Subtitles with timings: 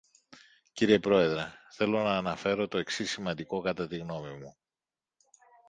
[0.73, 4.57] Κύριε Πρόεδρε, θέλω να αναφέρω το εξής σημαντικό κατά τη γνώμη μου.